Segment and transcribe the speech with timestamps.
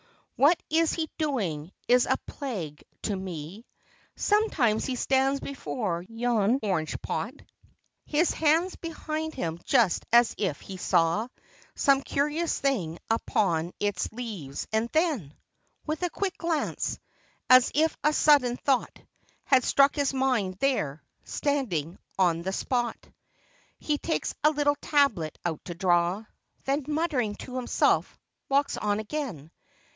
[0.35, 3.67] What he is doing is a plague to me!
[4.15, 7.35] Sometimes he stands before yon orange pot,
[8.07, 11.27] His hands behind him just as if he saw
[11.75, 15.35] Some curious thing upon its leaves, and then,
[15.85, 16.97] With a quick glance,
[17.47, 18.97] as if a sudden thought
[19.43, 23.87] Had struck his mind, there, standing on the spot, 96 LUDOVICO SFORZA AND DA VINCI
[23.87, 26.25] He takes a little tablet out to draw,
[26.65, 28.17] Then, muttering to himself,
[28.49, 29.51] walks on again.